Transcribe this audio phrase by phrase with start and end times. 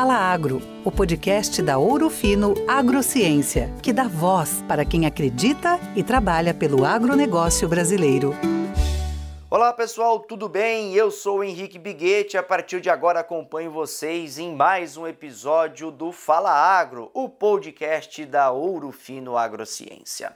[0.00, 6.02] Fala Agro, o podcast da Ouro Fino Agrociência, que dá voz para quem acredita e
[6.02, 8.32] trabalha pelo agronegócio brasileiro.
[9.50, 10.94] Olá pessoal, tudo bem?
[10.94, 12.38] Eu sou o Henrique Biguete.
[12.38, 18.24] A partir de agora acompanho vocês em mais um episódio do Fala Agro, o podcast
[18.24, 20.34] da Ouro Fino Agrociência.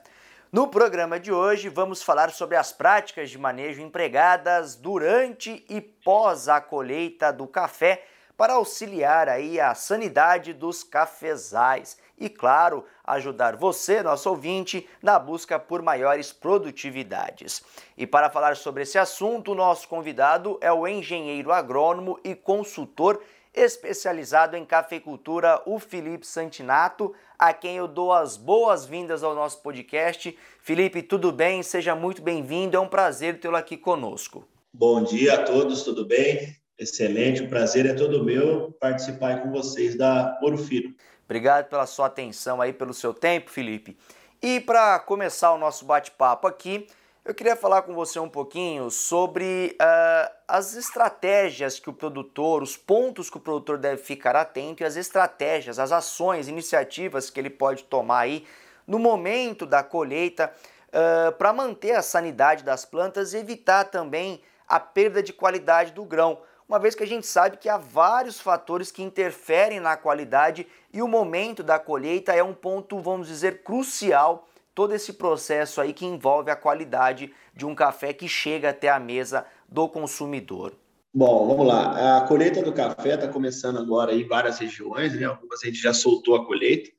[0.53, 6.51] No programa de hoje vamos falar sobre as práticas de manejo empregadas durante e pós
[6.51, 8.05] a colheita do café
[8.37, 15.59] para auxiliar aí a sanidade dos cafezais e, claro, ajudar você, nosso ouvinte, na busca
[15.59, 17.63] por maiores produtividades.
[17.97, 23.21] E para falar sobre esse assunto, o nosso convidado é o engenheiro agrônomo e consultor
[23.55, 30.37] especializado em cafeicultura, o Felipe Santinato, a quem eu dou as boas-vindas ao nosso podcast.
[30.61, 31.63] Felipe, tudo bem?
[31.63, 34.45] Seja muito bem-vindo, é um prazer tê-lo aqui conosco.
[34.73, 36.64] Bom dia a todos, tudo bem?
[36.79, 40.93] Excelente, o prazer é todo meu participar com vocês da Ouro Fino.
[41.25, 43.97] Obrigado pela sua atenção aí, pelo seu tempo, Felipe.
[44.43, 46.87] E para começar o nosso bate-papo aqui,
[47.25, 52.77] eu queria falar com você um pouquinho sobre uh, as estratégias que o produtor, os
[52.77, 57.49] pontos que o produtor deve ficar atento e as estratégias, as ações, iniciativas que ele
[57.49, 58.45] pode tomar aí
[58.87, 60.53] no momento da colheita
[60.89, 66.05] uh, para manter a sanidade das plantas e evitar também a perda de qualidade do
[66.05, 70.67] grão uma vez que a gente sabe que há vários fatores que interferem na qualidade
[70.93, 75.93] e o momento da colheita é um ponto, vamos dizer, crucial todo esse processo aí
[75.93, 80.73] que envolve a qualidade de um café que chega até a mesa do consumidor.
[81.13, 82.19] Bom, vamos lá.
[82.19, 85.27] A colheita do café está começando agora em várias regiões, né?
[85.27, 86.91] Algumas a gente já soltou a colheita,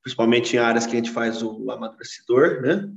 [0.00, 2.88] principalmente em áreas que a gente faz o amadurecedor, né?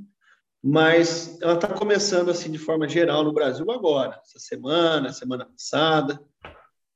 [0.62, 6.20] Mas ela está começando assim de forma geral no Brasil agora, essa semana, semana passada.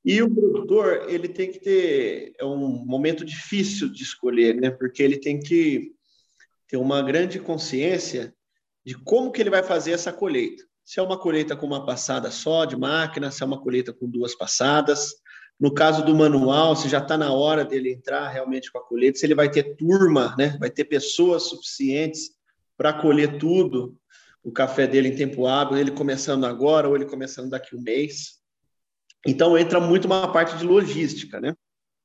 [0.05, 4.71] E o produtor ele tem que ter é um momento difícil de escolher, né?
[4.71, 5.93] Porque ele tem que
[6.67, 8.35] ter uma grande consciência
[8.85, 10.65] de como que ele vai fazer essa colheita.
[10.85, 14.11] Se é uma colheita com uma passada só de máquina, se é uma colheita com
[14.11, 15.15] duas passadas.
[15.61, 19.21] No caso do manual, se já está na hora dele entrar realmente com a colheita,
[19.21, 20.57] se ele vai ter turma, né?
[20.59, 22.33] Vai ter pessoas suficientes
[22.83, 23.97] para colher tudo,
[24.43, 28.41] o café dele em tempo hábil, ele começando agora ou ele começando daqui um mês.
[29.25, 31.55] Então entra muito uma parte de logística, né?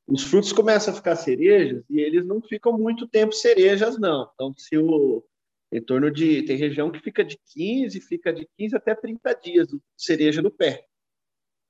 [0.07, 4.29] Os frutos começam a ficar cerejas e eles não ficam muito tempo cerejas, não.
[4.35, 5.25] Então, se o
[5.71, 9.67] em torno de tem região que fica de 15, fica de 15 até 30 dias
[9.97, 10.85] cereja no pé.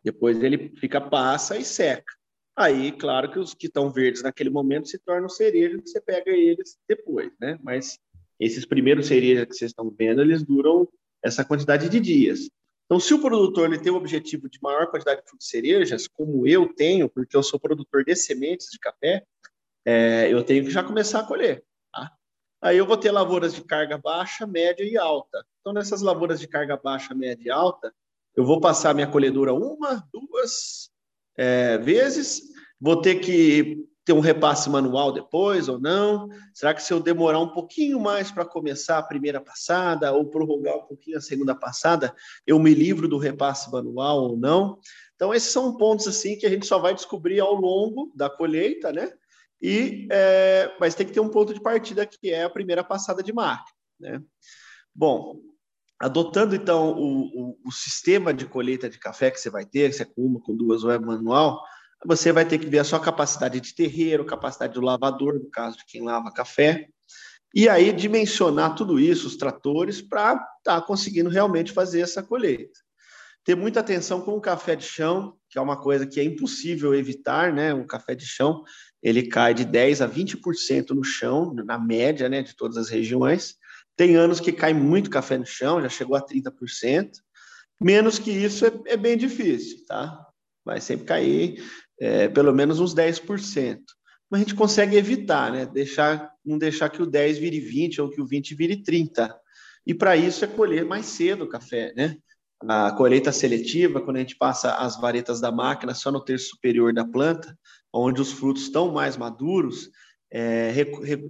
[0.04, 2.14] Depois ele fica passa e seca.
[2.58, 6.78] Aí, claro que os que estão verdes naquele momento se tornam cerejas, você pega eles
[6.90, 7.58] depois, né?
[7.64, 7.98] Mas
[8.40, 10.88] esses primeiros cerejas que vocês estão vendo, eles duram
[11.24, 12.50] essa quantidade de dias.
[12.86, 16.74] Então, se o produtor ele tem o objetivo de maior quantidade de cerejas, como eu
[16.74, 19.26] tenho, porque eu sou produtor de sementes de café,
[19.86, 21.66] é, eu tenho que já começar a colher.
[21.92, 22.12] Tá?
[22.62, 25.46] Aí eu vou ter lavouras de carga baixa, média e alta.
[25.60, 27.94] Então, nessas lavouras de carga baixa, média e alta,
[28.36, 30.90] eu vou passar minha colhedura uma, duas
[31.36, 32.42] é, vezes,
[32.80, 36.30] vou ter que ter um repasse manual depois ou não?
[36.54, 40.78] Será que se eu demorar um pouquinho mais para começar a primeira passada ou prorrogar
[40.78, 44.80] um pouquinho a segunda passada, eu me livro do repasse manual ou não?
[45.14, 48.94] Então esses são pontos assim que a gente só vai descobrir ao longo da colheita,
[48.94, 49.12] né?
[49.62, 53.22] E é, mas tem que ter um ponto de partida que é a primeira passada
[53.22, 54.22] de máquina, né?
[54.96, 55.36] Bom,
[56.00, 60.02] adotando então o, o, o, sistema de colheita de café que você vai ter, se
[60.02, 61.62] é com uma, com duas ou é manual,
[62.06, 65.78] você vai ter que ver a sua capacidade de terreiro, capacidade do lavador, no caso
[65.78, 66.88] de quem lava café,
[67.54, 72.80] e aí dimensionar tudo isso, os tratores, para estar tá conseguindo realmente fazer essa colheita.
[73.44, 76.94] Ter muita atenção com o café de chão, que é uma coisa que é impossível
[76.94, 77.74] evitar, né?
[77.74, 78.64] Um café de chão,
[79.02, 83.56] ele cai de 10 a 20% no chão, na média, né, de todas as regiões.
[83.96, 87.10] Tem anos que cai muito café no chão, já chegou a 30%.
[87.80, 90.28] Menos que isso é, é bem difícil, tá?
[90.66, 91.64] Vai sempre cair
[92.00, 93.80] é, pelo menos uns 10%.
[94.30, 95.66] Mas a gente consegue evitar, né?
[95.66, 99.34] Deixar, não deixar que o 10 vire 20 ou que o 20 vire 30.
[99.86, 102.18] E para isso é colher mais cedo o café, né?
[102.68, 106.92] A colheita seletiva, quando a gente passa as varetas da máquina só no terço superior
[106.92, 107.58] da planta,
[107.94, 109.90] onde os frutos estão mais maduros,
[110.32, 110.74] é,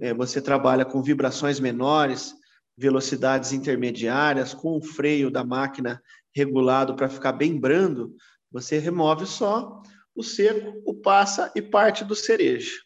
[0.00, 2.34] é, você trabalha com vibrações menores,
[2.76, 6.02] velocidades intermediárias, com o freio da máquina
[6.34, 8.14] regulado para ficar bem brando,
[8.50, 9.82] você remove só
[10.18, 12.82] o seco, o passa e parte do cerejo.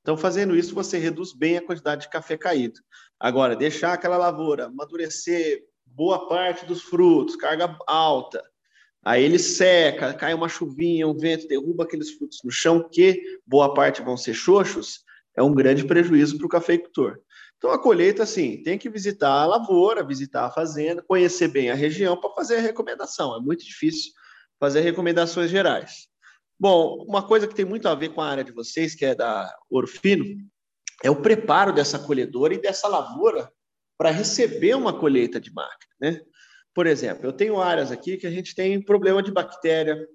[0.00, 2.80] Então, fazendo isso, você reduz bem a quantidade de café caído.
[3.20, 8.42] Agora, deixar aquela lavoura amadurecer boa parte dos frutos, carga alta,
[9.04, 13.74] Aí ele seca, cai uma chuvinha, um vento, derruba aqueles frutos no chão, que boa
[13.74, 15.00] parte vão ser xoxos,
[15.36, 17.18] é um grande prejuízo para o cafeicultor.
[17.56, 21.74] Então, a colheita, assim, tem que visitar a lavoura, visitar a fazenda, conhecer bem a
[21.74, 23.36] região para fazer a recomendação.
[23.36, 24.12] É muito difícil
[24.58, 26.06] fazer recomendações gerais.
[26.62, 29.16] Bom, uma coisa que tem muito a ver com a área de vocês, que é
[29.16, 30.24] da Ouro Fino,
[31.02, 33.50] é o preparo dessa colhedora e dessa lavoura
[33.98, 36.20] para receber uma colheita de máquina, né?
[36.72, 40.06] Por exemplo, eu tenho áreas aqui que a gente tem problema de bactéria,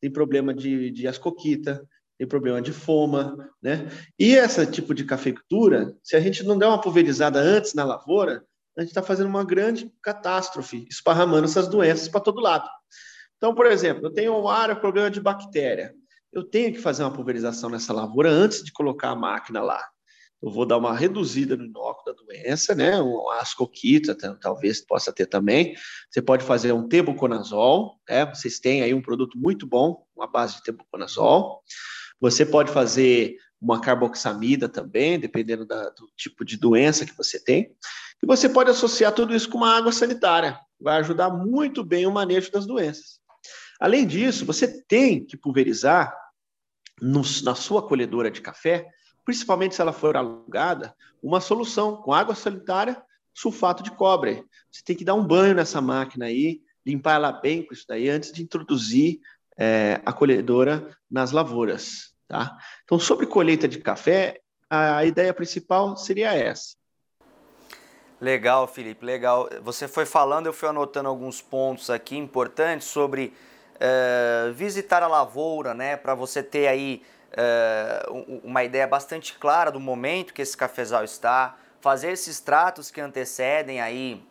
[0.00, 1.84] tem problema de, de ascoquita,
[2.16, 3.90] tem problema de foma, né?
[4.16, 8.46] E esse tipo de cafeicultura, se a gente não der uma pulverizada antes na lavoura,
[8.78, 12.68] a gente está fazendo uma grande catástrofe, esparramando essas doenças para todo lado.
[13.36, 15.94] Então, por exemplo, eu tenho uma área problema de bactéria.
[16.32, 19.82] Eu tenho que fazer uma pulverização nessa lavoura antes de colocar a máquina lá
[20.42, 23.00] eu vou dar uma reduzida no inóculo da doença, né?
[23.00, 25.74] Um ascoquita, talvez possa ter também.
[26.10, 28.26] Você pode fazer um tebuconazol, né?
[28.26, 31.62] Vocês têm aí um produto muito bom, uma base de tebuconazol.
[32.20, 37.74] Você pode fazer uma carboxamida também, dependendo da, do tipo de doença que você tem.
[38.22, 40.58] E você pode associar tudo isso com uma água sanitária.
[40.78, 43.18] Vai ajudar muito bem o manejo das doenças.
[43.80, 46.16] Além disso, você tem que pulverizar
[47.00, 48.86] no, na sua colhedora de café
[49.26, 53.02] principalmente se ela for alugada, uma solução com água sanitária,
[53.34, 54.44] sulfato de cobre.
[54.70, 58.08] Você tem que dar um banho nessa máquina aí, limpar ela bem com isso daí
[58.08, 59.20] antes de introduzir
[59.58, 62.14] é, a colhedora nas lavouras.
[62.28, 62.56] Tá?
[62.84, 64.40] Então, sobre colheita de café,
[64.70, 66.76] a ideia principal seria essa.
[68.20, 69.48] Legal, Felipe, legal.
[69.62, 73.34] Você foi falando, eu fui anotando alguns pontos aqui importantes sobre
[73.78, 77.02] é, visitar a lavoura, né, para você ter aí
[77.32, 83.00] uh, uma ideia bastante clara do momento que esse cafezal está, fazer esses tratos que
[83.00, 84.22] antecedem aí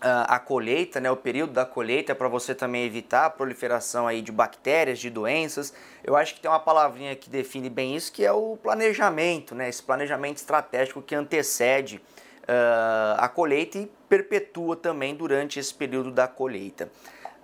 [0.00, 4.30] a colheita, né, o período da colheita, para você também evitar a proliferação aí de
[4.30, 5.72] bactérias, de doenças.
[6.02, 9.68] Eu acho que tem uma palavrinha que define bem isso, que é o planejamento, né,
[9.68, 12.02] esse planejamento estratégico que antecede
[12.42, 16.90] uh, a colheita e perpetua também durante esse período da colheita.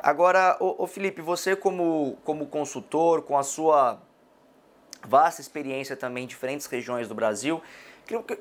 [0.02, 4.00] Agora, o, Felipe, você como, como consultor, com a sua
[5.06, 7.62] vasta experiência também em diferentes regiões do Brasil.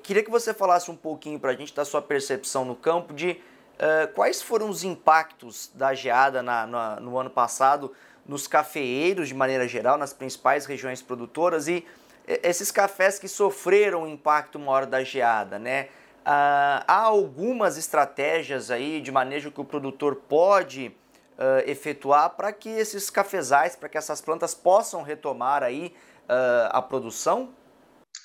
[0.03, 3.31] Queria que você falasse um pouquinho para a gente da sua percepção no campo de
[3.31, 7.93] uh, quais foram os impactos da geada na, na, no ano passado
[8.25, 11.85] nos cafeeiros de maneira geral, nas principais regiões produtoras e
[12.27, 15.87] esses cafés que sofreram o impacto maior da geada, né?
[16.21, 20.95] Uh, há algumas estratégias aí de manejo que o produtor pode
[21.39, 25.93] uh, efetuar para que esses cafezais, para que essas plantas possam retomar aí
[26.25, 27.49] uh, a produção?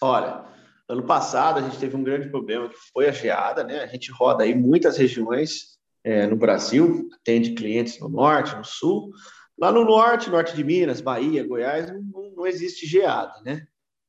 [0.00, 0.44] Olha,
[0.88, 3.80] ano passado a gente teve um grande problema que foi a geada, né?
[3.80, 9.10] A gente roda aí muitas regiões é, no Brasil, atende clientes no norte, no sul.
[9.56, 13.66] Lá no norte, norte de Minas, Bahia, Goiás, não, não existe geada, né?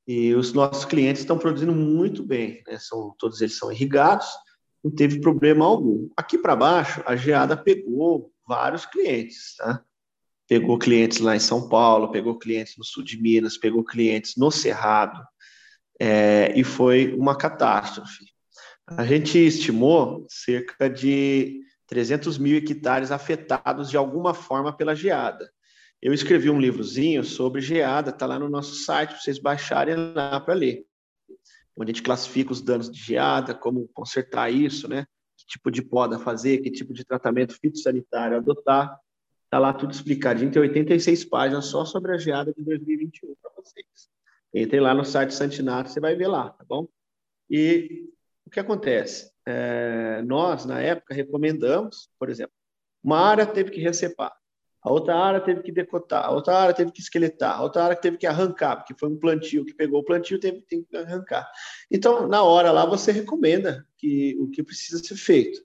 [0.07, 2.77] E os nossos clientes estão produzindo muito bem, né?
[2.79, 4.27] São, todos eles são irrigados,
[4.83, 6.09] não teve problema algum.
[6.17, 9.83] Aqui para baixo, a geada pegou vários clientes, tá?
[10.47, 14.51] pegou clientes lá em São Paulo, pegou clientes no sul de Minas, pegou clientes no
[14.51, 15.19] Cerrado,
[16.00, 18.25] é, e foi uma catástrofe.
[18.88, 25.50] A gente estimou cerca de 300 mil hectares afetados de alguma forma pela geada.
[26.01, 30.39] Eu escrevi um livrozinho sobre geada, está lá no nosso site, para vocês baixarem lá
[30.39, 30.86] para ler.
[31.75, 35.08] Onde a gente classifica os danos de geada, como consertar isso, né?
[35.45, 38.99] Que tipo de poda fazer, que tipo de tratamento fitossanitário adotar.
[39.45, 44.09] Está lá tudo explicadinho, tem 86 páginas só sobre a geada de 2021 para vocês.
[44.53, 46.87] Entrem lá no site Santinato, você vai ver lá, tá bom?
[47.49, 48.09] E
[48.45, 49.31] o que acontece?
[49.45, 52.53] É, nós, na época, recomendamos, por exemplo,
[53.03, 54.35] uma área teve que recepar,
[54.86, 57.96] a outra área teve que decotar, a outra área teve que esqueletar, a outra área
[57.96, 61.50] teve que arrancar, porque foi um plantio que pegou o plantio, teve, teve que arrancar.
[61.89, 65.60] Então, na hora lá, você recomenda que o que precisa ser feito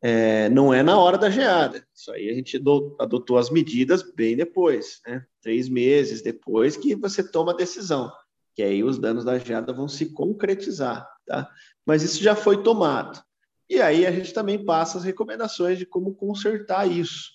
[0.00, 1.86] é, não é na hora da geada.
[1.94, 2.56] Isso aí a gente
[2.98, 5.26] adotou as medidas bem depois, né?
[5.42, 8.10] três meses depois que você toma a decisão,
[8.54, 11.50] que aí os danos da geada vão se concretizar, tá?
[11.84, 13.22] Mas isso já foi tomado.
[13.68, 17.33] E aí a gente também passa as recomendações de como consertar isso.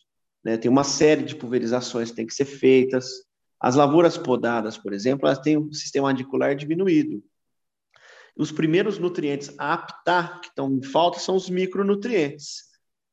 [0.49, 0.57] Né?
[0.57, 3.07] Tem uma série de pulverizações que tem que ser feitas.
[3.59, 7.23] As lavouras podadas, por exemplo, elas têm um sistema radicular diminuído.
[8.35, 12.63] Os primeiros nutrientes a aptar, que estão em falta, são os micronutrientes.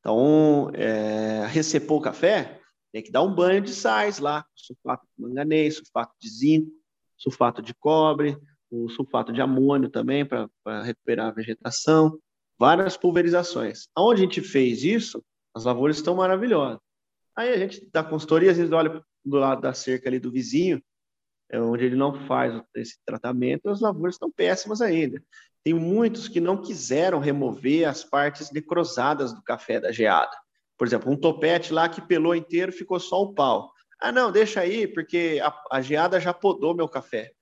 [0.00, 2.61] Então, é, recepou o café,
[2.93, 6.71] tem que dar um banho de sais lá, sulfato de manganês, sulfato de zinco,
[7.19, 8.38] sulfato de cobre,
[8.71, 10.49] o sulfato de amônio também para
[10.83, 12.19] recuperar a vegetação,
[12.59, 13.88] várias pulverizações.
[13.95, 15.23] Onde a gente fez isso,
[15.55, 16.86] as lavouras estão maravilhosas.
[17.37, 20.83] Aí a gente dá consultoria, às vezes olha do lado da cerca ali do vizinho,
[21.50, 25.23] é onde ele não faz esse tratamento, as lavouras estão péssimas ainda.
[25.62, 30.37] Tem muitos que não quiseram remover as partes necrosadas do café da geada.
[30.78, 33.71] Por exemplo, um topete lá que pelou inteiro, ficou só o pau.
[34.00, 37.33] Ah, não, deixa aí, porque a, a geada já podou meu café.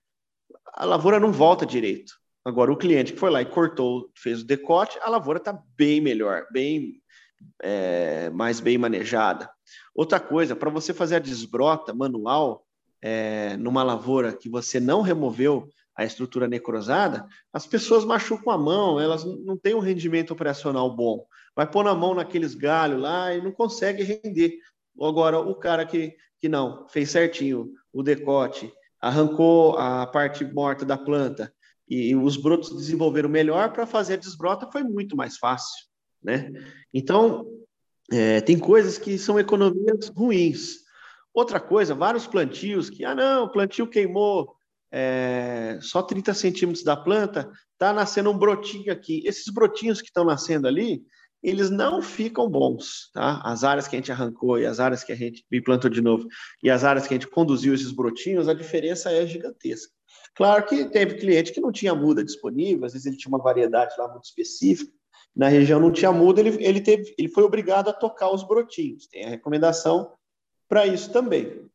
[0.74, 2.12] A lavoura não volta direito.
[2.44, 6.00] Agora, o cliente que foi lá e cortou, fez o decote, a lavoura está bem
[6.00, 7.02] melhor, bem
[7.62, 9.50] é, mais bem manejada.
[9.94, 12.66] Outra coisa, para você fazer a desbrota manual
[13.00, 18.98] é, numa lavoura que você não removeu a estrutura necrosada, as pessoas machucam a mão,
[18.98, 21.24] elas não têm um rendimento operacional bom.
[21.54, 24.58] Vai pôr na mão naqueles galhos lá e não consegue render.
[25.00, 30.98] Agora, o cara que, que não, fez certinho o decote, arrancou a parte morta da
[30.98, 31.52] planta
[31.88, 35.86] e os brotos desenvolveram melhor para fazer a desbrota foi muito mais fácil,
[36.22, 36.50] né?
[36.92, 37.46] Então,
[38.12, 40.84] é, tem coisas que são economias ruins.
[41.32, 44.54] Outra coisa, vários plantios que, ah, não, o plantio queimou
[44.92, 49.22] é, só 30 centímetros da planta, está nascendo um brotinho aqui.
[49.26, 51.02] Esses brotinhos que estão nascendo ali,
[51.42, 53.42] eles não ficam bons, tá?
[53.44, 56.26] As áreas que a gente arrancou e as áreas que a gente implantou de novo
[56.62, 59.92] e as áreas que a gente conduziu esses brotinhos, a diferença é gigantesca.
[60.34, 63.94] Claro que teve cliente que não tinha muda disponível, às vezes ele tinha uma variedade
[63.98, 64.90] lá muito específica,
[65.34, 69.06] na região não tinha muda, ele, ele, teve, ele foi obrigado a tocar os brotinhos.
[69.06, 70.12] Tem a recomendação
[70.68, 71.68] para isso também.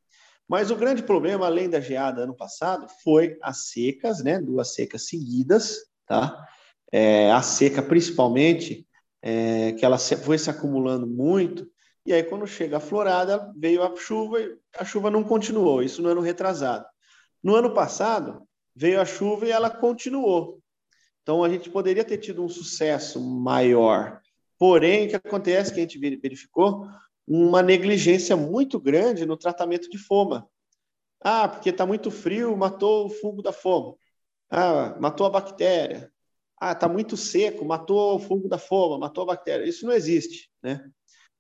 [0.48, 4.40] Mas o grande problema, além da geada ano passado, foi as secas, né?
[4.40, 6.48] Duas secas seguidas, tá?
[6.92, 8.88] É, a seca, principalmente,
[9.22, 11.70] é, que ela foi se acumulando muito,
[12.06, 16.02] e aí quando chega a florada, veio a chuva e a chuva não continuou, isso
[16.02, 16.86] no ano retrasado.
[17.44, 18.42] No ano passado,
[18.76, 20.60] veio a chuva e ela continuou.
[21.30, 24.20] Então a gente poderia ter tido um sucesso maior.
[24.58, 26.88] Porém, o que acontece que a gente verificou
[27.28, 30.50] uma negligência muito grande no tratamento de foma.
[31.22, 33.96] Ah, porque está muito frio, matou o fungo da foma.
[34.50, 36.12] Ah, matou a bactéria.
[36.60, 39.70] Ah, está muito seco, matou o fungo da foma, matou a bactéria.
[39.70, 40.84] Isso não existe, né?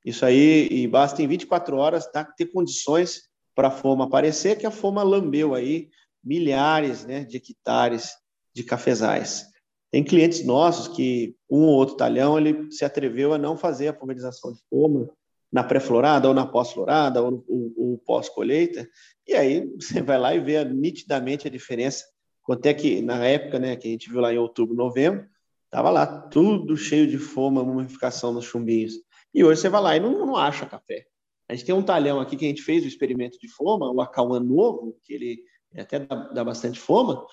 [0.05, 3.23] Isso aí, e basta em 24 horas tá, ter condições
[3.55, 5.89] para a foma aparecer, que a foma lambeu aí
[6.23, 8.11] milhares né, de hectares
[8.53, 9.48] de cafezais.
[9.91, 13.93] Tem clientes nossos que um ou outro talhão ele se atreveu a não fazer a
[13.93, 15.09] pulverização de foma
[15.51, 18.87] na pré-florada ou na pós-florada ou, ou, pós-colheita,
[19.27, 22.05] e aí você vai lá e vê nitidamente a diferença.
[22.43, 25.27] Quanto é que, na época, né, que a gente viu lá em outubro, novembro,
[25.65, 28.93] estava lá tudo cheio de foma, mumificação nos chumbinhos.
[29.33, 31.05] E hoje você vai lá e não, não acha café.
[31.47, 34.01] A gente tem um talhão aqui que a gente fez o experimento de foma, o
[34.01, 35.43] Acauã novo, que ele
[35.77, 37.25] até dá, dá bastante foma,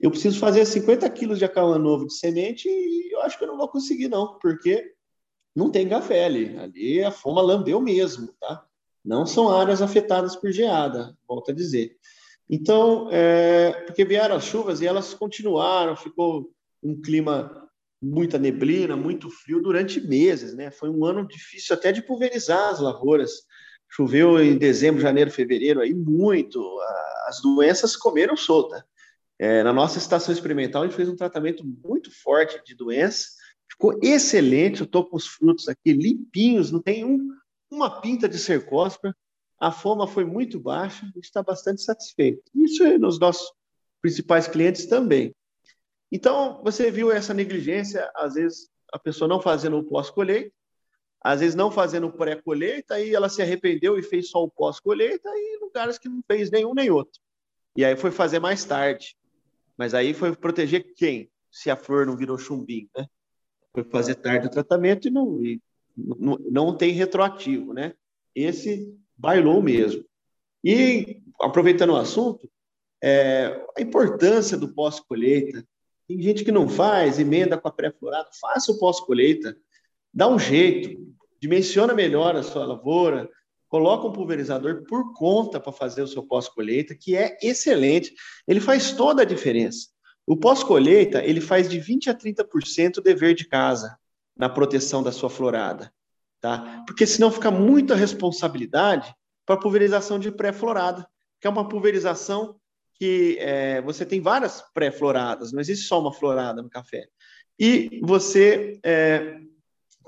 [0.00, 3.48] eu preciso fazer 50 quilos de acauã novo de semente e eu acho que eu
[3.48, 4.92] não vou conseguir, não, porque
[5.54, 6.56] não tem café ali.
[6.58, 8.64] Ali a foma lambeu mesmo, tá?
[9.04, 11.96] Não são áreas afetadas por geada, volto a dizer.
[12.50, 16.50] Então, é, porque vieram as chuvas e elas continuaram, ficou
[16.82, 17.68] um clima
[18.00, 20.70] muita neblina, muito frio durante meses, né?
[20.70, 23.42] Foi um ano difícil até de pulverizar as lavouras.
[23.90, 26.62] Choveu em dezembro, janeiro, fevereiro aí muito.
[27.26, 28.86] As doenças comeram solta.
[29.38, 33.28] É, na nossa estação experimental, a gente fez um tratamento muito forte de doença,
[33.70, 34.80] ficou excelente.
[34.80, 37.28] Eu estou com os frutos aqui limpinhos, não tem um,
[37.70, 39.14] uma pinta de cercóspora.
[39.60, 42.42] A foma foi muito baixa, a gente está bastante satisfeito.
[42.54, 43.52] Isso é nos nossos
[44.00, 45.34] principais clientes também.
[46.10, 50.52] Então, você viu essa negligência, às vezes a pessoa não fazendo o pós-colheita,
[51.20, 55.28] às vezes não fazendo o pré-colheita, aí ela se arrependeu e fez só o pós-colheita,
[55.28, 57.20] e lugares que não fez nenhum nem outro.
[57.76, 59.17] E aí foi fazer mais tarde.
[59.78, 61.30] Mas aí foi proteger quem?
[61.50, 63.06] Se a flor não virou chumbinho, né?
[63.72, 65.62] Foi fazer tarde o tratamento e não, e
[65.96, 67.94] não, não tem retroativo, né?
[68.34, 70.04] Esse bailou mesmo.
[70.64, 72.50] E, aproveitando o assunto,
[73.02, 75.64] é, a importância do pós-colheita.
[76.08, 79.56] Tem gente que não faz, emenda com a pré-florada, faça o pós-colheita,
[80.12, 80.98] dá um jeito,
[81.40, 83.30] dimensiona melhor a sua lavoura,
[83.68, 88.14] coloca um pulverizador por conta para fazer o seu pós-colheita, que é excelente.
[88.46, 89.88] Ele faz toda a diferença.
[90.26, 93.96] O pós-colheita, ele faz de 20 a 30% dever de casa
[94.36, 95.92] na proteção da sua florada,
[96.40, 96.84] tá?
[96.86, 101.06] Porque senão fica muita responsabilidade para pulverização de pré-florada,
[101.40, 102.56] que é uma pulverização
[102.94, 107.08] que é, você tem várias pré-floradas, não existe só uma florada no café.
[107.58, 109.40] E você é,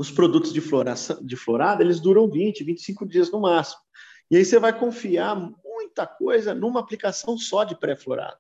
[0.01, 3.83] os produtos de, floração, de florada, eles duram 20, 25 dias no máximo.
[4.31, 8.39] E aí você vai confiar muita coisa numa aplicação só de pré-florada.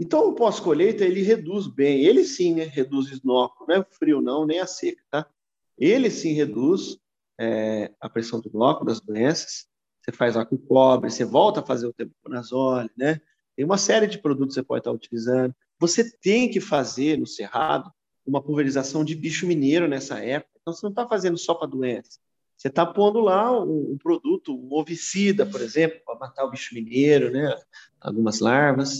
[0.00, 2.06] Então, o pós-colheita, ele reduz bem.
[2.06, 5.28] Ele sim, né, reduz o não é o frio não, nem a seca, tá?
[5.76, 6.96] Ele sim reduz
[7.38, 9.66] é, a pressão do bloco das doenças,
[10.00, 13.20] você faz lá com cobre, você volta a fazer o tebuconazole, né?
[13.54, 15.54] Tem uma série de produtos que você pode estar utilizando.
[15.78, 17.92] Você tem que fazer no cerrado
[18.28, 20.52] uma pulverização de bicho mineiro nessa época.
[20.60, 22.18] Então, você não está fazendo só para doença.
[22.56, 26.74] Você está pondo lá um, um, produto, um ovicida, por exemplo, para matar o bicho
[26.74, 27.56] mineiro, né?
[28.00, 28.98] algumas larvas.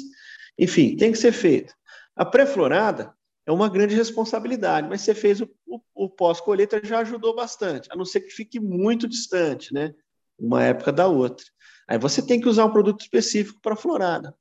[0.59, 1.75] Enfim, tem que ser feito.
[2.17, 3.13] A pré-florada
[3.45, 7.97] é uma grande responsabilidade, mas você fez o, o, o pós-colheita já ajudou bastante, a
[7.97, 9.95] não ser que fique muito distante, né?
[10.39, 11.45] Uma época da outra.
[11.87, 14.35] Aí você tem que usar um produto específico para florada.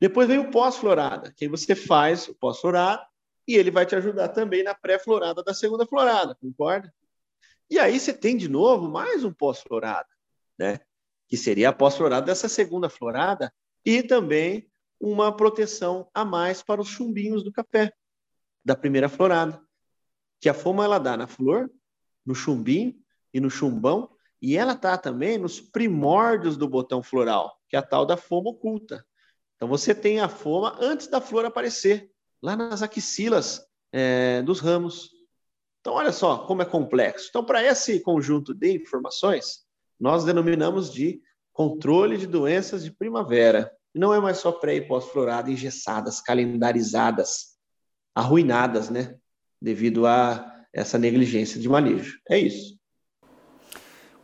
[0.00, 3.06] Depois vem o pós-florada, que aí você faz o pós-florada
[3.46, 6.92] e ele vai te ajudar também na pré-florada da segunda florada, concorda?
[7.70, 10.08] E aí você tem de novo mais um pós-florada,
[10.58, 10.80] né?
[11.28, 13.52] Que seria a pós-florada dessa segunda florada
[13.84, 17.92] e também uma proteção a mais para os chumbinhos do café
[18.64, 19.60] da primeira florada.
[20.40, 21.70] Que a foma ela dá na flor,
[22.24, 22.94] no chumbinho
[23.32, 24.10] e no chumbão,
[24.40, 28.50] e ela tá também nos primórdios do botão floral, que é a tal da foma
[28.50, 29.04] oculta.
[29.56, 32.10] Então você tem a foma antes da flor aparecer,
[32.42, 35.10] lá nas axilas é, dos ramos.
[35.80, 37.26] Então, olha só como é complexo.
[37.28, 39.60] Então, para esse conjunto de informações,
[39.98, 41.20] nós denominamos de
[41.52, 43.72] controle de doenças de primavera.
[43.94, 47.56] Não é mais só pré e pós-florada engessadas, calendarizadas,
[48.14, 49.16] arruinadas, né?
[49.60, 52.18] Devido a essa negligência de manejo.
[52.28, 52.75] É isso.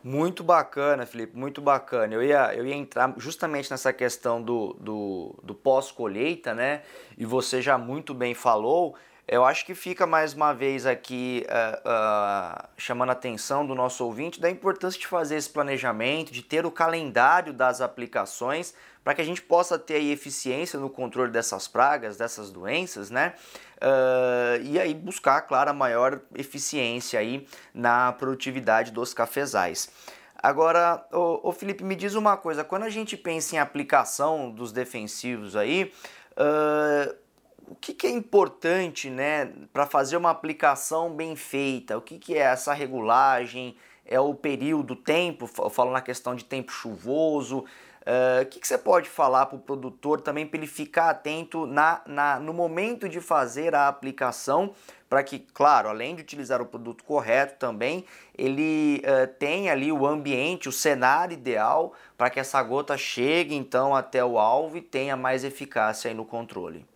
[0.05, 2.13] Muito bacana, Felipe, muito bacana.
[2.13, 6.83] Eu ia, eu ia entrar justamente nessa questão do, do, do pós-colheita, né?
[7.17, 8.97] E você já muito bem falou.
[9.27, 14.05] Eu acho que fica mais uma vez aqui uh, uh, chamando a atenção do nosso
[14.05, 18.75] ouvinte da importância de fazer esse planejamento, de ter o calendário das aplicações,
[19.05, 23.35] para que a gente possa ter aí eficiência no controle dessas pragas, dessas doenças, né?
[23.77, 29.89] Uh, e aí buscar, claro, a maior eficiência aí na produtividade dos cafezais.
[30.43, 35.55] Agora, o Felipe, me diz uma coisa, quando a gente pensa em aplicação dos defensivos
[35.55, 35.93] aí,
[36.33, 37.22] uh,
[37.73, 41.97] o que, que, é importante né, para fazer uma aplicação bem feita?
[41.97, 43.75] O que, que é essa regulagem?
[44.05, 45.49] É o período, tempo?
[45.59, 47.61] Eu falo na questão de tempo chuvoso.
[48.03, 51.67] Uh, o que, que, você pode falar para o produtor também para ele ficar atento
[51.67, 54.75] na, na, no momento de fazer a aplicação,
[55.09, 58.05] para que, claro, além de utilizar o produto correto também,
[58.37, 63.97] ele uh, tenha ali o ambiente, o cenário ideal para que essa gota chegue então
[63.97, 66.92] até o alvo e tenha mais eficácia no controle.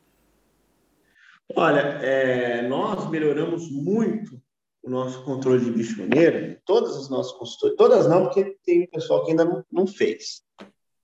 [1.55, 4.41] Olha, é, nós melhoramos muito
[4.83, 9.25] o nosso controle de bicho mineiro, todas as nossas consultorias, todas não, porque tem pessoal
[9.25, 10.43] que ainda não, não fez.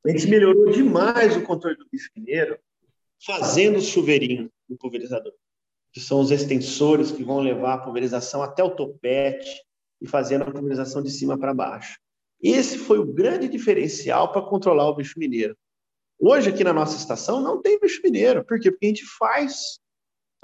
[0.05, 2.59] A gente melhorou demais o controle do bicho mineiro
[3.25, 5.33] fazendo o chuveirinho do pulverizador,
[5.93, 9.63] que são os extensores que vão levar a pulverização até o topete
[10.01, 11.99] e fazendo a pulverização de cima para baixo.
[12.43, 15.57] Esse foi o grande diferencial para controlar o bicho mineiro.
[16.19, 18.45] Hoje, aqui na nossa estação, não tem bicho mineiro.
[18.45, 18.71] Por quê?
[18.71, 19.81] Porque a gente faz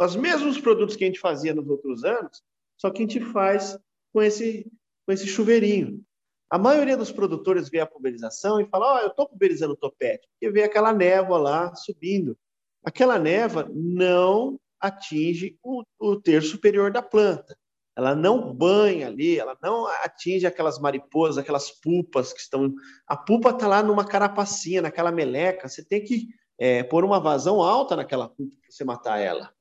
[0.07, 2.43] os mesmos produtos que a gente fazia nos outros anos,
[2.77, 3.79] só que a gente faz
[4.13, 4.71] com esse,
[5.07, 6.03] com esse chuveirinho.
[6.51, 9.77] A maioria dos produtores vê a pulverização e fala: Ó, oh, eu estou pulverizando o
[9.77, 12.39] topete, porque vê aquela névoa lá subindo.
[12.83, 17.59] Aquela névoa não atinge o, o terço superior da planta.
[17.97, 22.73] Ela não banha ali, ela não atinge aquelas mariposas, aquelas pulpas que estão.
[23.07, 25.69] A pulpa está lá numa carapacinha, naquela meleca.
[25.69, 29.53] Você tem que é, pôr uma vazão alta naquela pulpa para você matar ela.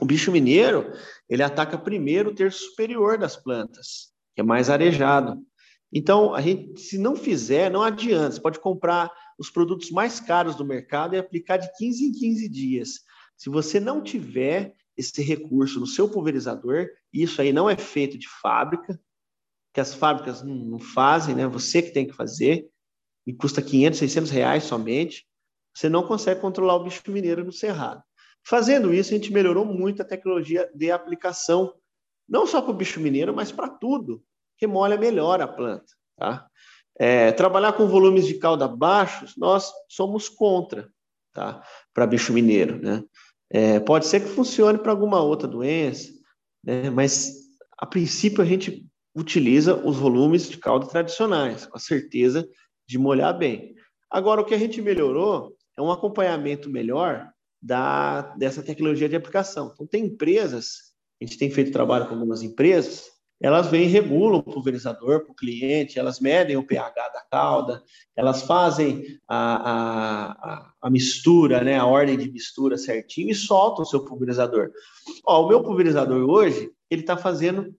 [0.00, 0.92] O bicho mineiro,
[1.28, 5.36] ele ataca primeiro o terço superior das plantas, que é mais arejado.
[5.92, 8.32] Então, a gente, se não fizer, não adianta.
[8.32, 12.48] Você pode comprar os produtos mais caros do mercado e aplicar de 15 em 15
[12.48, 13.00] dias.
[13.36, 18.28] Se você não tiver esse recurso no seu pulverizador, isso aí não é feito de
[18.28, 19.00] fábrica,
[19.72, 21.46] que as fábricas não fazem, né?
[21.46, 22.68] Você que tem que fazer,
[23.26, 25.26] e custa 500, 600 reais somente,
[25.74, 28.02] você não consegue controlar o bicho mineiro no cerrado.
[28.44, 31.74] Fazendo isso, a gente melhorou muito a tecnologia de aplicação,
[32.28, 34.22] não só para o bicho mineiro, mas para tudo,
[34.56, 35.92] que molha melhor a planta.
[36.16, 36.46] Tá?
[36.98, 40.90] É, trabalhar com volumes de cauda baixos, nós somos contra
[41.32, 41.62] tá?
[41.94, 42.80] para bicho mineiro.
[42.80, 43.02] Né?
[43.50, 46.12] É, pode ser que funcione para alguma outra doença,
[46.64, 46.90] né?
[46.90, 47.32] mas
[47.78, 52.48] a princípio a gente utiliza os volumes de cauda tradicionais, com a certeza
[52.86, 53.74] de molhar bem.
[54.10, 57.28] Agora, o que a gente melhorou é um acompanhamento melhor
[57.60, 59.70] da, dessa tecnologia de aplicação.
[59.72, 63.08] Então, tem empresas, a gente tem feito trabalho com algumas empresas,
[63.42, 67.82] elas vêm e regulam o pulverizador para o cliente, elas medem o pH da cauda,
[68.14, 73.86] elas fazem a, a, a, mistura, né, a ordem de mistura certinho e soltam o
[73.86, 74.70] seu pulverizador.
[75.26, 77.74] Ó, o meu pulverizador hoje, ele está fazendo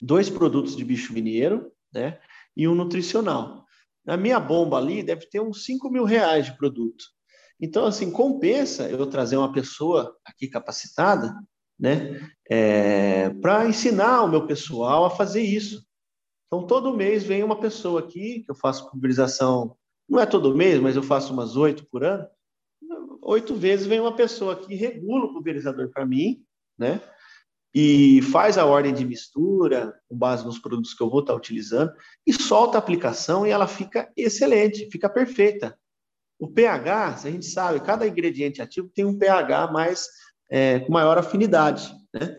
[0.00, 2.18] dois produtos de bicho mineiro né?
[2.56, 3.66] E um nutricional.
[4.04, 7.04] Na minha bomba ali deve ter uns 5 mil reais de produto.
[7.62, 11.32] Então, assim, compensa eu trazer uma pessoa aqui capacitada,
[11.78, 12.20] né,
[12.50, 15.86] é, para ensinar o meu pessoal a fazer isso.
[16.48, 19.76] Então, todo mês vem uma pessoa aqui, que eu faço pulverização,
[20.08, 22.26] não é todo mês, mas eu faço umas oito por ano.
[23.22, 26.44] Oito vezes vem uma pessoa aqui, regula o pulverizador para mim,
[26.76, 27.00] né?
[27.72, 31.92] E faz a ordem de mistura, com base nos produtos que eu vou estar utilizando,
[32.26, 35.78] e solta a aplicação e ela fica excelente, fica perfeita.
[36.42, 40.08] O pH, a gente sabe, cada ingrediente ativo tem um pH mais
[40.50, 42.36] é, com maior afinidade, né?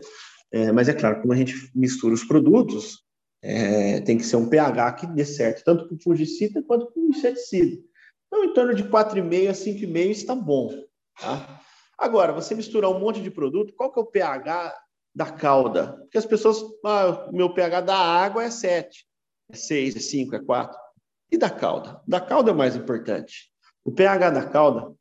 [0.52, 3.02] É, mas é claro, como a gente mistura os produtos,
[3.42, 7.80] é, tem que ser um pH que dê certo, tanto o fungicida quanto o inseticida.
[8.26, 10.84] Então, em torno de 4,5 a 5,5 está bom.
[11.18, 11.62] Tá?
[11.98, 14.76] Agora, você misturar um monte de produto, qual que é o pH
[15.14, 15.94] da calda?
[16.02, 19.06] Porque as pessoas, ah, meu pH da água é 7,
[19.50, 20.78] é 6, é 5, é 4.
[21.32, 22.02] E da calda?
[22.06, 23.53] Da calda é o mais importante.
[23.84, 24.94] O pH da cauda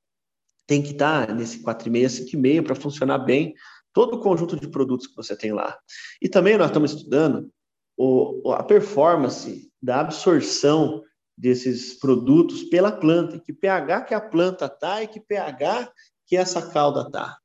[0.68, 3.54] tem que estar nesse 4,5, 5,5 para funcionar bem
[3.94, 5.78] todo o conjunto de produtos que você tem lá.
[6.22, 7.50] E também nós estamos estudando
[7.98, 11.04] o, a performance da absorção
[11.38, 15.92] desses produtos pela planta, que pH que a planta está e que pH
[16.26, 17.38] que essa cauda está.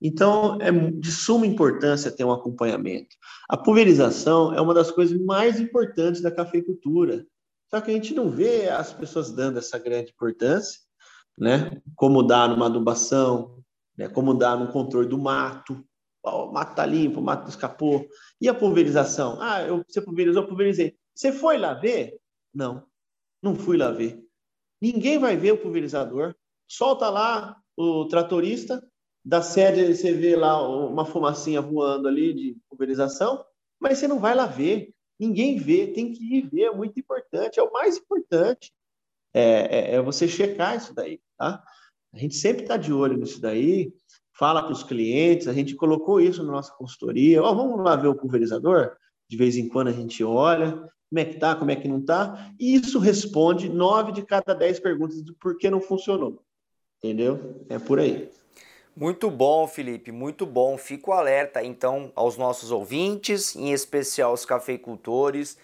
[0.00, 3.16] Então, é de suma importância ter um acompanhamento.
[3.48, 7.24] A pulverização é uma das coisas mais importantes da cafeicultura.
[7.70, 10.80] Só que a gente não vê as pessoas dando essa grande importância,
[11.38, 11.80] né?
[11.96, 13.62] Como dá numa adubação,
[13.96, 14.08] né?
[14.08, 15.84] como dá no controle do mato.
[16.22, 18.06] o mato está limpo, o mato escapou.
[18.40, 19.40] E a pulverização?
[19.40, 20.96] Ah, eu, você pulverizou, eu pulverizei.
[21.14, 22.18] Você foi lá ver?
[22.52, 22.86] Não,
[23.42, 24.22] não fui lá ver.
[24.80, 26.34] Ninguém vai ver o pulverizador.
[26.68, 28.82] Solta lá o tratorista,
[29.24, 33.44] da sede você vê lá uma fumacinha voando ali de pulverização,
[33.80, 34.92] mas você não vai lá ver.
[35.18, 38.72] Ninguém vê, tem que ir ver, é muito importante, é o mais importante.
[39.32, 41.62] É, é, é você checar isso daí, tá?
[42.12, 43.92] A gente sempre está de olho nisso daí,
[44.38, 47.42] fala para os clientes, a gente colocou isso na nossa consultoria.
[47.42, 48.96] Oh, vamos lá ver o pulverizador?
[49.28, 50.72] De vez em quando a gente olha,
[51.08, 54.54] como é que tá, como é que não tá, e isso responde nove de cada
[54.54, 56.42] dez perguntas do porquê não funcionou.
[56.98, 57.64] Entendeu?
[57.68, 58.30] É por aí.
[58.96, 60.78] Muito bom, Felipe, muito bom.
[60.78, 65.58] Fico alerta então aos nossos ouvintes, em especial aos cafeicultores,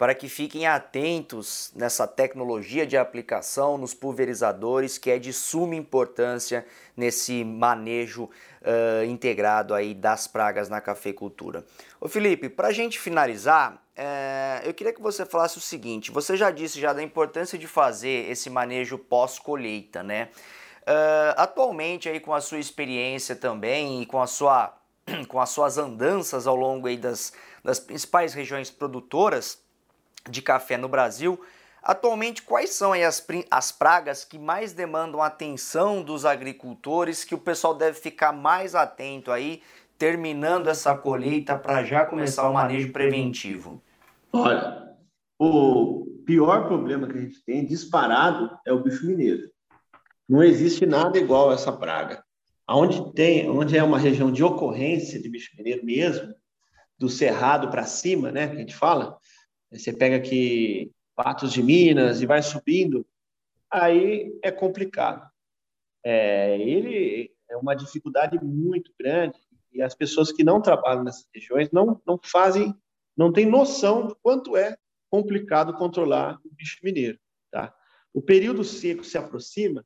[0.00, 6.64] para que fiquem atentos nessa tecnologia de aplicação nos pulverizadores, que é de suma importância
[6.96, 11.66] nesse manejo uh, integrado aí das pragas na cafeicultura.
[12.00, 16.34] Ô Felipe, para a gente finalizar, uh, eu queria que você falasse o seguinte: você
[16.34, 20.30] já disse já da importância de fazer esse manejo pós-colheita, né?
[20.80, 24.74] Uh, atualmente aí com a sua experiência também e com a sua
[25.28, 29.68] com as suas andanças ao longo aí das, das principais regiões produtoras
[30.28, 31.40] de café no Brasil,
[31.82, 37.74] atualmente quais são as, as pragas que mais demandam atenção dos agricultores que o pessoal
[37.74, 39.62] deve ficar mais atento aí
[39.98, 43.82] terminando essa colheita para já começar o manejo preventivo?
[44.32, 44.96] Olha,
[45.38, 49.50] o pior problema que a gente tem disparado é o bicho mineiro.
[50.28, 52.22] Não existe nada igual a essa praga.
[52.68, 56.32] Onde tem, onde é uma região de ocorrência de bicho mineiro mesmo,
[56.96, 59.18] do cerrado para cima, né, que a gente fala,
[59.70, 63.06] você pega aqui Patos de Minas e vai subindo,
[63.70, 65.30] aí é complicado.
[66.04, 69.38] É, ele é uma dificuldade muito grande
[69.72, 72.74] e as pessoas que não trabalham nessas regiões não, não fazem,
[73.16, 74.76] não têm noção do quanto é
[75.10, 77.18] complicado controlar o bicho mineiro.
[77.50, 77.74] Tá?
[78.12, 79.84] O período seco se aproxima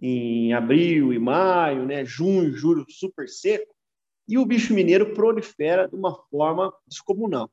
[0.00, 3.74] em abril e maio, né, junho, julho, super seco,
[4.28, 7.50] e o bicho mineiro prolifera de uma forma descomunal.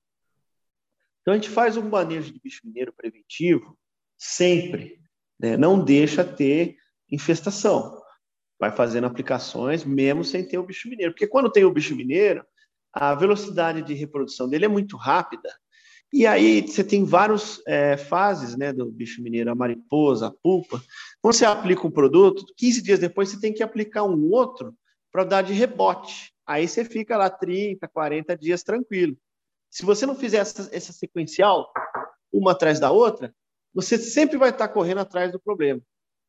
[1.23, 3.75] Então a gente faz um manejo de bicho mineiro preventivo
[4.17, 4.99] sempre,
[5.39, 5.57] né?
[5.57, 6.77] não deixa ter
[7.11, 7.99] infestação.
[8.59, 12.45] Vai fazendo aplicações mesmo sem ter o bicho mineiro, porque quando tem o bicho mineiro,
[12.93, 15.49] a velocidade de reprodução dele é muito rápida
[16.13, 20.79] e aí você tem várias é, fases né, do bicho mineiro, a mariposa, a pulpa.
[21.19, 24.75] Quando você aplica um produto, 15 dias depois você tem que aplicar um outro
[25.11, 26.31] para dar de rebote.
[26.45, 29.17] Aí você fica lá 30, 40 dias tranquilo.
[29.73, 31.73] Se você não fizer essa, essa sequencial,
[32.31, 33.33] uma atrás da outra,
[33.73, 35.81] você sempre vai estar correndo atrás do problema.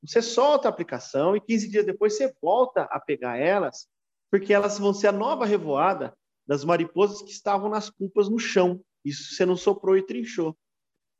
[0.03, 3.87] Você solta a aplicação e 15 dias depois você volta a pegar elas,
[4.31, 8.81] porque elas vão ser a nova revoada das mariposas que estavam nas pulpas no chão.
[9.05, 10.57] Isso você não soprou e trinchou.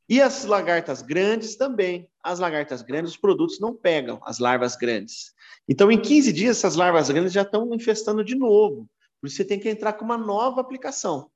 [0.09, 2.09] E as lagartas grandes também.
[2.23, 5.31] As lagartas grandes, os produtos não pegam as larvas grandes.
[5.69, 8.89] Então, em 15 dias, essas larvas grandes já estão infestando de novo.
[9.21, 11.29] Por isso, você tem que entrar com uma nova aplicação.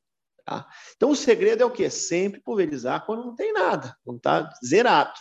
[0.49, 0.67] Tá?
[0.95, 1.91] Então, o segredo é o quê?
[1.91, 5.13] Sempre pulverizar quando não tem nada, quando está zerado.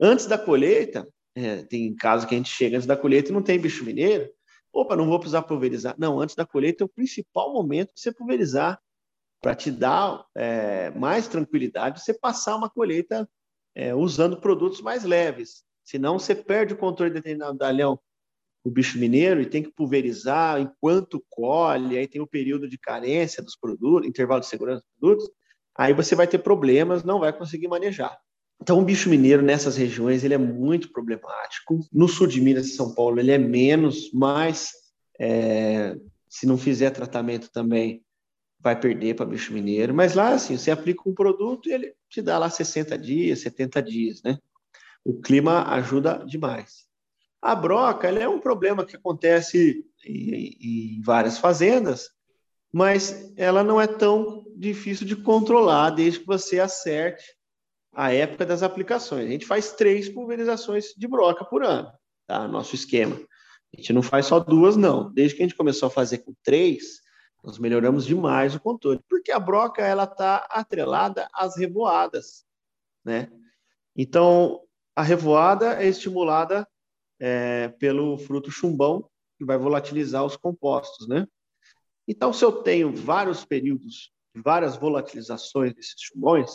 [0.00, 3.42] Antes da colheita, é, tem casos que a gente chega antes da colheita e não
[3.42, 4.28] tem bicho mineiro.
[4.72, 5.94] Opa, não vou precisar pulverizar.
[5.96, 8.80] Não, antes da colheita é o principal momento de você pulverizar,
[9.40, 13.28] para te dar é, mais tranquilidade, você passar uma colheita
[13.72, 15.62] é, usando produtos mais leves.
[15.84, 18.00] Senão você perde o controle de determinado dalhão
[18.66, 23.40] o bicho mineiro e tem que pulverizar enquanto colhe, aí tem o período de carência
[23.40, 25.30] dos produtos, intervalo de segurança dos produtos,
[25.72, 28.18] aí você vai ter problemas, não vai conseguir manejar.
[28.60, 31.78] Então, o bicho mineiro nessas regiões ele é muito problemático.
[31.92, 34.72] No sul de Minas e São Paulo ele é menos, mas
[35.20, 35.96] é,
[36.28, 38.02] se não fizer tratamento também
[38.58, 39.94] vai perder para bicho mineiro.
[39.94, 43.80] Mas lá, assim, você aplica um produto e ele te dá lá 60 dias, 70
[43.80, 44.38] dias, né?
[45.04, 46.85] O clima ajuda demais.
[47.40, 52.10] A broca é um problema que acontece em, em várias fazendas,
[52.72, 57.24] mas ela não é tão difícil de controlar desde que você acerte
[57.94, 59.26] a época das aplicações.
[59.26, 61.90] A gente faz três pulverizações de broca por ano,
[62.26, 62.46] tá?
[62.46, 63.16] Nosso esquema.
[63.16, 65.12] A gente não faz só duas, não.
[65.12, 67.00] Desde que a gente começou a fazer com três,
[67.42, 72.44] nós melhoramos demais o controle, porque a broca ela está atrelada às revoadas,
[73.04, 73.30] né?
[73.94, 74.60] Então
[74.94, 76.66] a revoada é estimulada
[77.20, 81.26] é, pelo fruto chumbão, que vai volatilizar os compostos, né?
[82.08, 86.50] Então, se eu tenho vários períodos, várias volatilizações desses chumbões,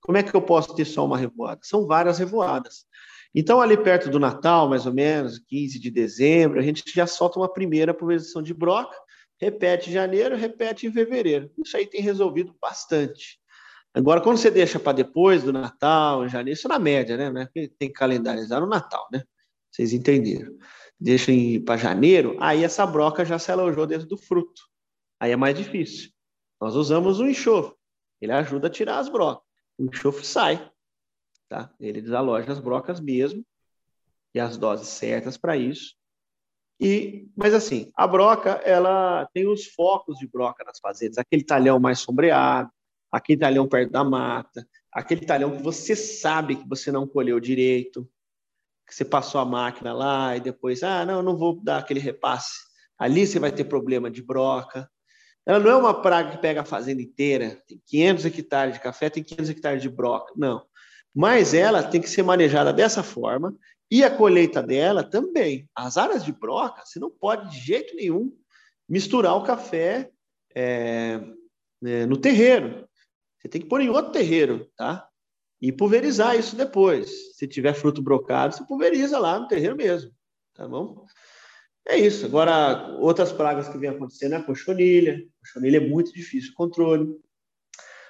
[0.00, 1.60] como é que eu posso ter só uma revoada?
[1.62, 2.86] São várias revoadas.
[3.34, 7.38] Então, ali perto do Natal, mais ou menos, 15 de dezembro, a gente já solta
[7.38, 8.96] uma primeira pulverização de broca,
[9.40, 11.50] repete em janeiro, repete em fevereiro.
[11.64, 13.40] Isso aí tem resolvido bastante.
[13.92, 17.48] Agora, quando você deixa para depois do Natal, em janeiro, isso é na média, né?
[17.52, 19.22] Tem que calendarizar no Natal, né?
[19.74, 20.56] Vocês entenderam.
[21.00, 21.32] Deixa
[21.66, 24.62] para janeiro, aí essa broca já se alojou dentro do fruto.
[25.18, 26.10] Aí é mais difícil.
[26.60, 27.74] Nós usamos o enxofre.
[28.20, 29.44] Ele ajuda a tirar as brocas.
[29.76, 30.70] O enxofre sai.
[31.48, 31.74] Tá?
[31.80, 33.44] Ele desaloja as brocas mesmo.
[34.32, 35.96] E as doses certas para isso.
[36.80, 41.18] E, mas assim, a broca, ela tem os focos de broca nas fazendas.
[41.18, 42.70] Aquele talhão mais sombreado,
[43.10, 48.08] aquele talhão perto da mata, aquele talhão que você sabe que você não colheu direito,
[48.94, 52.52] você passou a máquina lá e depois, ah, não, não vou dar aquele repasse.
[52.96, 54.88] Ali você vai ter problema de broca.
[55.44, 59.10] Ela não é uma praga que pega a fazenda inteira, tem 500 hectares de café,
[59.10, 60.32] tem 500 hectares de broca.
[60.36, 60.64] Não.
[61.12, 63.54] Mas ela tem que ser manejada dessa forma
[63.90, 65.68] e a colheita dela também.
[65.74, 68.32] As áreas de broca, você não pode de jeito nenhum
[68.88, 70.08] misturar o café
[70.54, 71.20] é,
[71.84, 72.88] é, no terreiro.
[73.40, 75.08] Você tem que pôr em outro terreiro, tá?
[75.60, 77.36] E pulverizar isso depois.
[77.36, 80.10] Se tiver fruto brocado, você pulveriza lá no terreno mesmo,
[80.54, 81.06] tá bom?
[81.86, 82.24] É isso.
[82.24, 85.18] Agora, outras pragas que vem acontecendo é a cochonilha.
[85.18, 87.14] A cochonilha é muito difícil o controle.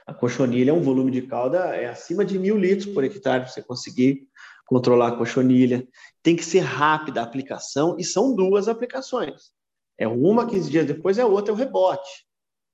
[0.06, 3.50] A cochonilha é um volume de calda é acima de mil litros por hectare para
[3.50, 4.28] você conseguir
[4.66, 5.86] controlar a cochonilha.
[6.22, 9.52] Tem que ser rápida a aplicação e são duas aplicações.
[9.96, 12.26] É uma 15 dias depois, é outra é o rebote.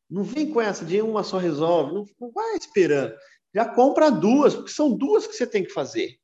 [0.09, 3.15] Não vem com essa de uma só resolve, não, não vai esperando
[3.55, 6.17] já compra duas, porque são duas que você tem que fazer.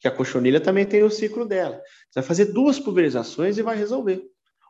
[0.00, 1.80] Que a cochonilha também tem o ciclo dela.
[2.10, 4.22] Você vai fazer duas pulverizações e vai resolver.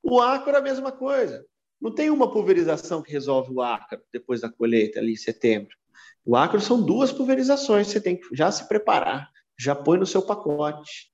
[0.02, 1.44] O ácaro é a mesma coisa.
[1.80, 5.76] Não tem uma pulverização que resolve o ácaro depois da colheita, ali em setembro.
[6.24, 10.22] O ácaro são duas pulverizações, você tem que já se preparar, já põe no seu
[10.22, 11.10] pacote.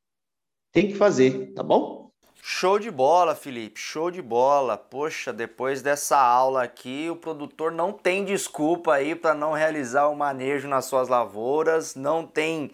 [0.70, 2.07] Tem que fazer, tá bom?
[2.40, 4.76] Show de bola, Felipe, show de bola.
[4.76, 10.16] Poxa, depois dessa aula aqui, o produtor não tem desculpa aí para não realizar o
[10.16, 12.70] manejo nas suas lavouras, não tem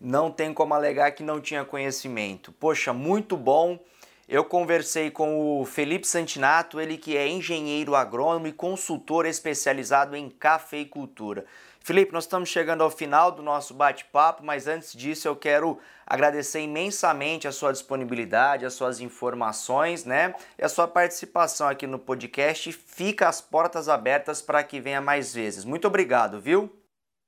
[0.00, 2.52] não tem como alegar que não tinha conhecimento.
[2.52, 3.78] Poxa, muito bom.
[4.28, 10.28] Eu conversei com o Felipe Santinato, ele que é engenheiro agrônomo e consultor especializado em
[10.28, 11.46] cafeicultura.
[11.88, 16.60] Felipe, nós estamos chegando ao final do nosso bate-papo, mas antes disso eu quero agradecer
[16.60, 20.34] imensamente a sua disponibilidade, as suas informações, né?
[20.58, 22.70] E a sua participação aqui no podcast.
[22.72, 25.64] Fica as portas abertas para que venha mais vezes.
[25.64, 26.70] Muito obrigado, viu?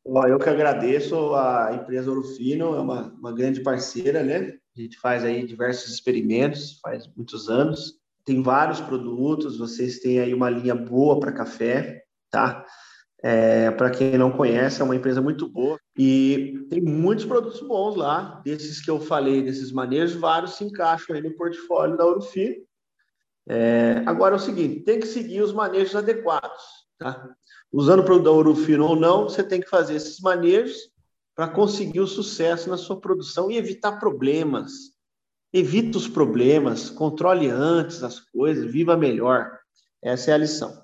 [0.05, 4.59] Eu que agradeço a empresa Orofino, é uma, uma grande parceira, né?
[4.77, 7.95] A gente faz aí diversos experimentos, faz muitos anos.
[8.27, 12.67] Tem vários produtos, vocês têm aí uma linha boa para café, tá?
[13.23, 17.95] É, para quem não conhece, é uma empresa muito boa e tem muitos produtos bons
[17.95, 18.41] lá.
[18.45, 22.57] Desses que eu falei, desses manejos, vários se encaixam aí no portfólio da Urufino.
[23.47, 26.63] É, agora é o seguinte: tem que seguir os manejos adequados.
[26.99, 27.29] Tá?
[27.73, 30.91] Usando o produto da Urufino ou não, você tem que fazer esses manejos
[31.35, 34.73] para conseguir o sucesso na sua produção e evitar problemas.
[35.53, 39.59] Evita os problemas, controle antes as coisas, viva melhor.
[40.03, 40.83] Essa é a lição.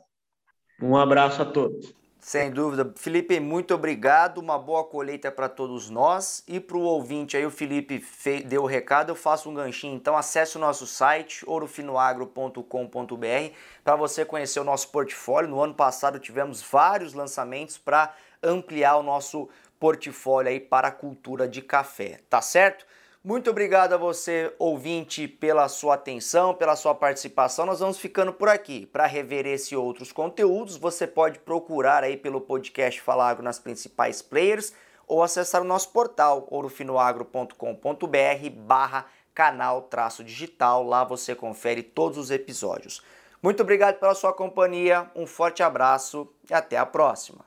[0.82, 1.94] Um abraço a todos.
[2.26, 2.92] Sem dúvida.
[2.96, 4.38] Felipe, muito obrigado.
[4.38, 6.42] Uma boa colheita para todos nós.
[6.48, 8.04] E para o ouvinte aí, o Felipe
[8.46, 9.94] deu o recado, eu faço um ganchinho.
[9.94, 15.48] Então acesse o nosso site, ourofinoagro.com.br, para você conhecer o nosso portfólio.
[15.48, 18.12] No ano passado tivemos vários lançamentos para
[18.42, 22.84] ampliar o nosso portfólio aí para a cultura de café, tá certo?
[23.26, 27.66] Muito obrigado a você, ouvinte, pela sua atenção, pela sua participação.
[27.66, 28.86] Nós vamos ficando por aqui.
[28.86, 34.22] Para rever esse e outros conteúdos, você pode procurar aí pelo podcast Falagro nas principais
[34.22, 34.72] players
[35.08, 40.84] ou acessar o nosso portal ourofinoagro.com.br barra canal traço digital.
[40.84, 43.02] Lá você confere todos os episódios.
[43.42, 47.44] Muito obrigado pela sua companhia, um forte abraço e até a próxima.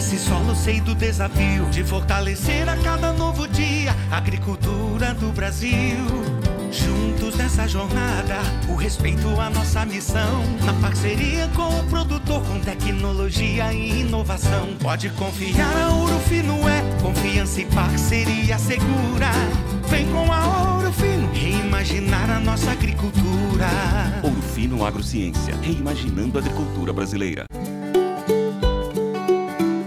[0.00, 5.12] É e desse solo sei do desafio de fortalecer a cada novo dia a agricultura
[5.12, 5.98] do Brasil.
[6.72, 8.38] Juntos nessa jornada,
[8.70, 10.42] o respeito à nossa missão.
[10.64, 14.68] Na parceria com o produtor, com tecnologia e inovação.
[14.80, 19.30] Pode confiar, a Ouro Fino é confiança e parceria segura.
[19.90, 23.68] Vem com a Ouro Fino reimaginar a nossa agricultura.
[24.22, 27.44] Ouro Fino Agrociência, reimaginando a agricultura brasileira.